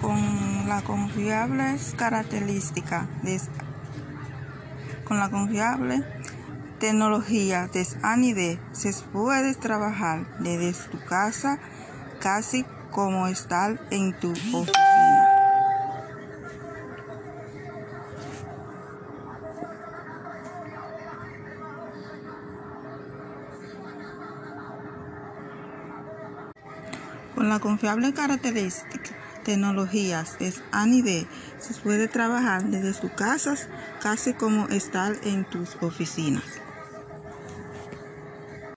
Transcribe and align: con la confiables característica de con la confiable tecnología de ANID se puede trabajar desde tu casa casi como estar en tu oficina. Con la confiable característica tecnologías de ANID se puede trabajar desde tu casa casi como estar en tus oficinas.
con 0.00 0.68
la 0.68 0.82
confiables 0.82 1.94
característica 1.96 3.08
de 3.22 3.40
con 5.04 5.18
la 5.18 5.30
confiable 5.30 6.04
tecnología 6.78 7.66
de 7.68 7.86
ANID 8.02 8.58
se 8.72 8.92
puede 9.12 9.54
trabajar 9.54 10.26
desde 10.38 10.72
tu 10.90 11.02
casa 11.04 11.58
casi 12.20 12.64
como 12.90 13.26
estar 13.26 13.80
en 13.90 14.12
tu 14.18 14.30
oficina. 14.30 14.74
Con 27.34 27.48
la 27.48 27.60
confiable 27.60 28.12
característica 28.12 29.27
tecnologías 29.48 30.38
de 30.38 30.52
ANID 30.72 31.24
se 31.58 31.74
puede 31.82 32.06
trabajar 32.06 32.64
desde 32.64 32.92
tu 33.00 33.08
casa 33.14 33.54
casi 34.02 34.34
como 34.34 34.68
estar 34.68 35.16
en 35.24 35.46
tus 35.46 35.74
oficinas. 35.80 36.44